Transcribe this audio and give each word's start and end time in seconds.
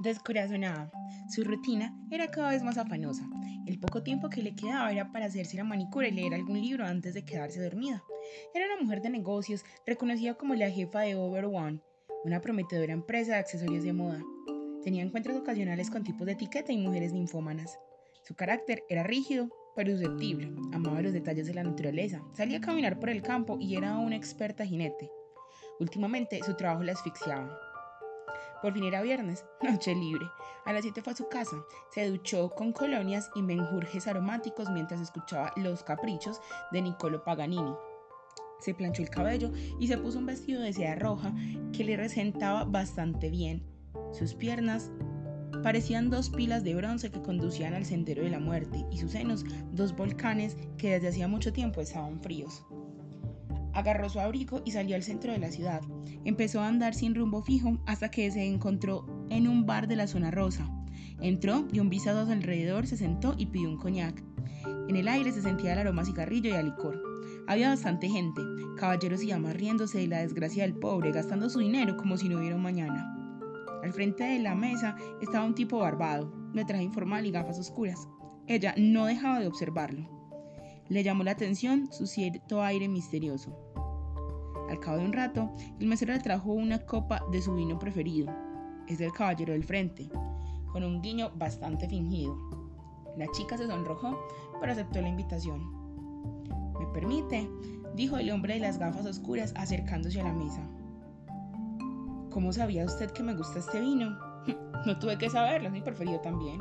Descorazonada, 0.00 0.90
su 1.30 1.44
rutina 1.44 1.96
era 2.10 2.28
cada 2.28 2.50
vez 2.50 2.64
más 2.64 2.78
afanosa. 2.78 3.28
El 3.66 3.78
poco 3.78 4.02
tiempo 4.02 4.28
que 4.28 4.42
le 4.42 4.56
quedaba 4.56 4.90
era 4.90 5.12
para 5.12 5.26
hacerse 5.26 5.56
la 5.56 5.62
manicura 5.64 6.08
y 6.08 6.10
leer 6.10 6.34
algún 6.34 6.60
libro 6.60 6.84
antes 6.84 7.14
de 7.14 7.24
quedarse 7.24 7.62
dormida. 7.62 8.02
Era 8.54 8.66
una 8.66 8.82
mujer 8.82 9.02
de 9.02 9.10
negocios, 9.10 9.64
reconocida 9.86 10.34
como 10.34 10.54
la 10.54 10.68
jefa 10.68 11.02
de 11.02 11.14
Over 11.14 11.44
One, 11.46 11.80
una 12.24 12.40
prometedora 12.40 12.92
empresa 12.92 13.34
de 13.34 13.38
accesorios 13.38 13.84
de 13.84 13.92
moda. 13.92 14.20
Tenía 14.82 15.04
encuentros 15.04 15.36
ocasionales 15.36 15.90
con 15.90 16.02
tipos 16.02 16.26
de 16.26 16.32
etiqueta 16.32 16.72
y 16.72 16.76
mujeres 16.76 17.12
ninfómanas. 17.12 17.78
Su 18.24 18.34
carácter 18.34 18.82
era 18.88 19.04
rígido, 19.04 19.48
pero 19.76 19.92
susceptible. 19.92 20.50
Amaba 20.72 21.02
los 21.02 21.12
detalles 21.12 21.46
de 21.46 21.54
la 21.54 21.62
naturaleza. 21.62 22.20
Salía 22.32 22.58
a 22.58 22.60
caminar 22.60 22.98
por 22.98 23.10
el 23.10 23.22
campo 23.22 23.58
y 23.60 23.76
era 23.76 23.96
una 23.98 24.16
experta 24.16 24.66
jinete. 24.66 25.10
Últimamente 25.78 26.42
su 26.42 26.54
trabajo 26.56 26.82
la 26.82 26.92
asfixiaba. 26.92 27.63
Por 28.64 28.72
fin 28.72 28.84
era 28.84 29.02
viernes, 29.02 29.44
noche 29.62 29.94
libre. 29.94 30.24
A 30.64 30.72
las 30.72 30.84
7 30.84 31.02
fue 31.02 31.12
a 31.12 31.16
su 31.16 31.28
casa. 31.28 31.62
Se 31.90 32.08
duchó 32.08 32.48
con 32.48 32.72
colonias 32.72 33.30
y 33.34 33.42
menjurjes 33.42 34.06
aromáticos 34.06 34.70
mientras 34.70 35.02
escuchaba 35.02 35.52
Los 35.56 35.82
Caprichos 35.82 36.40
de 36.72 36.80
Niccolo 36.80 37.22
Paganini. 37.22 37.74
Se 38.60 38.72
planchó 38.72 39.02
el 39.02 39.10
cabello 39.10 39.52
y 39.78 39.86
se 39.86 39.98
puso 39.98 40.18
un 40.18 40.24
vestido 40.24 40.62
de 40.62 40.72
seda 40.72 40.94
roja 40.94 41.34
que 41.74 41.84
le 41.84 41.98
resentaba 41.98 42.64
bastante 42.64 43.28
bien. 43.28 43.62
Sus 44.14 44.34
piernas 44.34 44.90
parecían 45.62 46.08
dos 46.08 46.30
pilas 46.30 46.64
de 46.64 46.74
bronce 46.74 47.10
que 47.10 47.20
conducían 47.20 47.74
al 47.74 47.84
sendero 47.84 48.22
de 48.22 48.30
la 48.30 48.40
muerte 48.40 48.86
y 48.90 48.96
sus 48.96 49.12
senos 49.12 49.44
dos 49.72 49.94
volcanes 49.94 50.56
que 50.78 50.92
desde 50.92 51.08
hacía 51.08 51.28
mucho 51.28 51.52
tiempo 51.52 51.82
estaban 51.82 52.18
fríos. 52.22 52.64
Agarró 53.74 54.08
su 54.08 54.20
abrigo 54.20 54.62
y 54.64 54.70
salió 54.70 54.96
al 54.96 55.02
centro 55.02 55.32
de 55.32 55.38
la 55.38 55.50
ciudad. 55.50 55.82
Empezó 56.24 56.60
a 56.60 56.68
andar 56.68 56.94
sin 56.94 57.14
rumbo 57.14 57.42
fijo 57.42 57.78
hasta 57.86 58.10
que 58.10 58.30
se 58.30 58.44
encontró 58.46 59.04
en 59.30 59.48
un 59.48 59.66
bar 59.66 59.88
de 59.88 59.96
la 59.96 60.06
zona 60.06 60.30
rosa. 60.30 60.70
Entró, 61.20 61.62
dio 61.64 61.82
un 61.82 61.90
vistazo 61.90 62.20
a 62.20 62.26
su 62.26 62.32
alrededor, 62.32 62.86
se 62.86 62.96
sentó 62.96 63.34
y 63.36 63.46
pidió 63.46 63.68
un 63.68 63.76
coñac. 63.76 64.22
En 64.88 64.96
el 64.96 65.08
aire 65.08 65.32
se 65.32 65.42
sentía 65.42 65.72
el 65.72 65.80
aroma 65.80 66.02
a 66.02 66.04
cigarrillo 66.04 66.50
y 66.50 66.54
a 66.54 66.62
licor. 66.62 67.02
Había 67.46 67.68
bastante 67.68 68.08
gente, 68.08 68.40
caballeros 68.76 69.22
y 69.22 69.28
damas 69.28 69.54
riéndose 69.54 69.98
de 69.98 70.06
la 70.06 70.20
desgracia 70.20 70.62
del 70.62 70.74
pobre, 70.74 71.12
gastando 71.12 71.50
su 71.50 71.58
dinero 71.58 71.96
como 71.96 72.16
si 72.16 72.28
no 72.28 72.38
hubiera 72.38 72.56
un 72.56 72.62
mañana. 72.62 73.10
Al 73.82 73.92
frente 73.92 74.24
de 74.24 74.38
la 74.38 74.54
mesa 74.54 74.96
estaba 75.20 75.44
un 75.44 75.54
tipo 75.54 75.78
barbado, 75.78 76.32
de 76.54 76.64
traje 76.64 76.84
informal 76.84 77.26
y 77.26 77.32
gafas 77.32 77.58
oscuras. 77.58 78.08
Ella 78.46 78.74
no 78.78 79.06
dejaba 79.06 79.40
de 79.40 79.46
observarlo. 79.46 80.23
Le 80.88 81.02
llamó 81.02 81.24
la 81.24 81.30
atención 81.30 81.88
su 81.90 82.06
cierto 82.06 82.62
aire 82.62 82.88
misterioso. 82.88 83.56
Al 84.68 84.80
cabo 84.80 84.98
de 84.98 85.04
un 85.04 85.12
rato, 85.12 85.50
el 85.80 85.86
mesero 85.86 86.12
le 86.12 86.20
trajo 86.20 86.52
una 86.52 86.84
copa 86.84 87.22
de 87.32 87.40
su 87.40 87.54
vino 87.54 87.78
preferido. 87.78 88.32
Es 88.86 88.98
del 88.98 89.12
caballero 89.12 89.52
del 89.52 89.64
frente, 89.64 90.10
con 90.72 90.84
un 90.84 91.00
guiño 91.00 91.30
bastante 91.36 91.88
fingido. 91.88 92.36
La 93.16 93.26
chica 93.32 93.56
se 93.56 93.66
sonrojó, 93.66 94.18
pero 94.60 94.72
aceptó 94.72 95.00
la 95.00 95.08
invitación. 95.08 95.62
¿Me 96.78 96.86
permite? 96.92 97.48
dijo 97.94 98.18
el 98.18 98.30
hombre 98.30 98.54
de 98.54 98.60
las 98.60 98.78
gafas 98.78 99.06
oscuras 99.06 99.52
acercándose 99.56 100.20
a 100.20 100.24
la 100.24 100.32
mesa. 100.32 100.68
¿Cómo 102.30 102.52
sabía 102.52 102.84
usted 102.84 103.10
que 103.12 103.22
me 103.22 103.34
gusta 103.34 103.60
este 103.60 103.80
vino? 103.80 104.18
no 104.86 104.98
tuve 104.98 105.16
que 105.16 105.30
saberlo, 105.30 105.70
mi 105.70 105.80
preferido 105.80 106.20
también. 106.20 106.58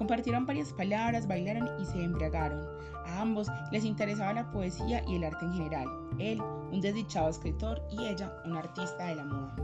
Compartieron 0.00 0.46
varias 0.46 0.72
palabras, 0.72 1.28
bailaron 1.28 1.68
y 1.78 1.84
se 1.84 2.02
embriagaron. 2.02 2.66
A 3.04 3.20
ambos 3.20 3.48
les 3.70 3.84
interesaba 3.84 4.32
la 4.32 4.50
poesía 4.50 5.04
y 5.06 5.16
el 5.16 5.24
arte 5.24 5.44
en 5.44 5.52
general. 5.52 5.88
Él, 6.18 6.40
un 6.40 6.80
desdichado 6.80 7.28
escritor, 7.28 7.82
y 7.90 8.06
ella, 8.06 8.34
una 8.46 8.60
artista 8.60 9.04
de 9.04 9.16
la 9.16 9.26
moda. 9.26 9.54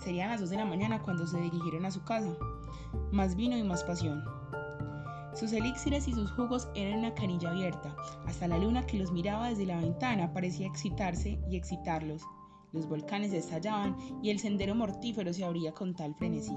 Serían 0.00 0.30
las 0.30 0.40
2 0.40 0.50
de 0.50 0.56
la 0.56 0.64
mañana 0.64 1.00
cuando 1.00 1.24
se 1.24 1.40
dirigieron 1.40 1.86
a 1.86 1.92
su 1.92 2.02
casa. 2.02 2.34
Más 3.12 3.36
vino 3.36 3.56
y 3.56 3.62
más 3.62 3.84
pasión. 3.84 4.24
Sus 5.34 5.52
elixires 5.52 6.08
y 6.08 6.14
sus 6.14 6.32
jugos 6.32 6.68
eran 6.74 6.98
una 6.98 7.14
canilla 7.14 7.50
abierta. 7.50 7.94
Hasta 8.26 8.48
la 8.48 8.58
luna 8.58 8.86
que 8.86 8.98
los 8.98 9.12
miraba 9.12 9.50
desde 9.50 9.66
la 9.66 9.78
ventana 9.78 10.32
parecía 10.32 10.66
excitarse 10.66 11.38
y 11.48 11.54
excitarlos. 11.54 12.24
Los 12.72 12.88
volcanes 12.88 13.32
estallaban 13.32 13.96
y 14.20 14.30
el 14.30 14.40
sendero 14.40 14.74
mortífero 14.74 15.32
se 15.32 15.44
abría 15.44 15.70
con 15.70 15.94
tal 15.94 16.16
frenesí. 16.16 16.56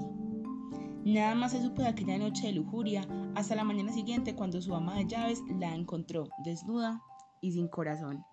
Nada 1.04 1.34
más 1.34 1.50
se 1.50 1.60
supo 1.60 1.82
de 1.82 1.88
aquella 1.88 2.16
noche 2.16 2.46
de 2.46 2.52
lujuria 2.52 3.04
hasta 3.34 3.56
la 3.56 3.64
mañana 3.64 3.92
siguiente 3.92 4.36
cuando 4.36 4.62
su 4.62 4.74
ama 4.74 4.94
de 4.94 5.06
llaves 5.06 5.40
la 5.58 5.74
encontró 5.74 6.28
desnuda 6.44 7.02
y 7.40 7.52
sin 7.52 7.66
corazón. 7.66 8.24